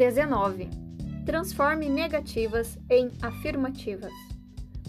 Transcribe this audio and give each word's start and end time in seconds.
19. 0.00 0.66
Transforme 1.26 1.86
negativas 1.86 2.78
em 2.88 3.10
afirmativas. 3.20 4.14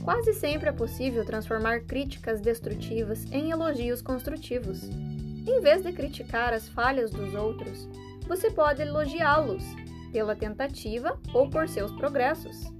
Quase 0.05 0.33
sempre 0.33 0.69
é 0.69 0.71
possível 0.71 1.25
transformar 1.25 1.81
críticas 1.81 2.39
destrutivas 2.39 3.29
em 3.29 3.51
elogios 3.51 4.01
construtivos. 4.01 4.83
Em 4.85 5.59
vez 5.59 5.83
de 5.83 5.91
criticar 5.91 6.53
as 6.53 6.69
falhas 6.69 7.11
dos 7.11 7.33
outros, 7.33 7.89
você 8.25 8.49
pode 8.49 8.81
elogiá-los 8.81 9.61
pela 10.13 10.33
tentativa 10.33 11.19
ou 11.33 11.49
por 11.49 11.67
seus 11.67 11.91
progressos. 11.91 12.71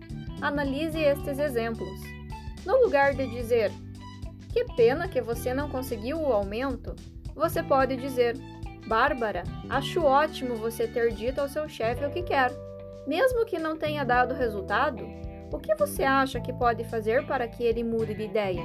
Analise 0.41 0.99
estes 1.02 1.38
exemplos. 1.38 1.99
No 2.66 2.81
lugar 2.81 3.13
de 3.13 3.27
dizer 3.27 3.73
que 4.53 4.63
pena 4.77 5.09
que 5.09 5.20
você 5.20 5.53
não 5.53 5.70
conseguiu 5.70 6.17
o 6.17 6.31
aumento, 6.31 6.95
você 7.35 7.61
pode 7.61 7.98
dizer 7.98 8.38
Bárbara, 8.88 9.44
acho 9.70 10.03
ótimo 10.03 10.55
você 10.55 10.88
ter 10.88 11.13
dito 11.13 11.39
ao 11.39 11.48
seu 11.48 11.67
chefe 11.70 12.05
o 12.05 12.12
que 12.12 12.23
quer. 12.23 12.52
Mesmo 13.08 13.45
que 13.45 13.59
não 13.59 13.77
tenha 13.77 14.03
dado 14.03 14.34
resultado, 14.34 15.05
o 15.52 15.59
que 15.59 15.76
você 15.76 16.03
acha 16.03 16.39
que 16.39 16.53
pode 16.53 16.84
fazer 16.86 17.25
para 17.25 17.48
que 17.48 17.63
ele 17.63 17.84
mude 17.84 18.13
de 18.13 18.23
ideia? 18.23 18.63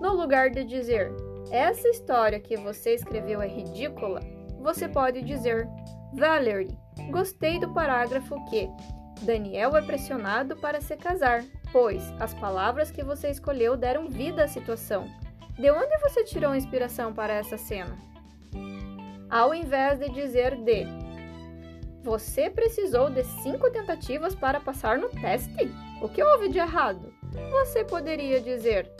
No 0.00 0.14
lugar 0.14 0.50
de 0.50 0.64
dizer, 0.64 1.12
essa 1.50 1.88
história 1.88 2.38
que 2.38 2.56
você 2.56 2.94
escreveu 2.94 3.42
é 3.42 3.48
ridícula, 3.48 4.20
você 4.60 4.88
pode 4.88 5.22
dizer, 5.22 5.68
Valerie, 6.14 6.76
gostei 7.10 7.58
do 7.58 7.72
parágrafo 7.72 8.36
que 8.46 8.68
Daniel 9.22 9.76
é 9.76 9.82
pressionado 9.82 10.56
para 10.56 10.80
se 10.80 10.96
casar, 10.96 11.44
pois 11.72 12.02
as 12.20 12.32
palavras 12.34 12.90
que 12.90 13.02
você 13.02 13.30
escolheu 13.30 13.76
deram 13.76 14.08
vida 14.08 14.44
à 14.44 14.48
situação. 14.48 15.06
De 15.58 15.70
onde 15.70 15.98
você 15.98 16.22
tirou 16.24 16.54
inspiração 16.54 17.12
para 17.12 17.34
essa 17.34 17.58
cena? 17.58 17.96
Ao 19.30 19.54
invés 19.54 19.98
de 19.98 20.08
dizer 20.10 20.56
de 20.56 20.86
Você 22.02 22.48
precisou 22.48 23.10
de 23.10 23.22
cinco 23.42 23.70
tentativas 23.70 24.34
para 24.34 24.60
passar 24.60 24.98
no 24.98 25.08
teste? 25.08 25.70
O 26.00 26.08
que 26.08 26.22
houve 26.22 26.48
de 26.48 26.58
errado? 26.58 27.12
Você 27.50 27.84
poderia 27.84 28.40
dizer 28.40 28.90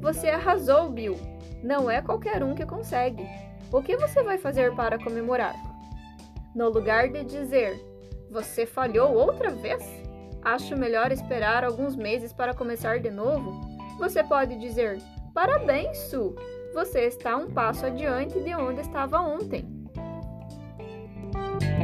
Você 0.00 0.28
arrasou, 0.28 0.90
Bill. 0.90 1.16
Não 1.62 1.90
é 1.90 2.02
qualquer 2.02 2.42
um 2.42 2.54
que 2.54 2.66
consegue. 2.66 3.26
O 3.72 3.82
que 3.82 3.96
você 3.96 4.22
vai 4.22 4.38
fazer 4.38 4.74
para 4.74 5.02
comemorar? 5.02 5.54
No 6.54 6.68
lugar 6.68 7.08
de 7.08 7.24
dizer 7.24 7.80
Você 8.30 8.66
falhou 8.66 9.14
outra 9.14 9.50
vez? 9.50 9.82
Acho 10.42 10.76
melhor 10.76 11.10
esperar 11.10 11.64
alguns 11.64 11.96
meses 11.96 12.32
para 12.32 12.54
começar 12.54 13.00
de 13.00 13.10
novo. 13.10 13.60
Você 13.98 14.22
pode 14.22 14.58
dizer 14.58 14.98
Parabéns, 15.32 15.96
Sue! 16.10 16.34
Você 16.74 17.06
está 17.06 17.36
um 17.36 17.50
passo 17.50 17.86
adiante 17.86 18.38
de 18.40 18.54
onde 18.54 18.80
estava 18.80 19.20
ontem. 19.20 19.77
Bye. 21.32 21.77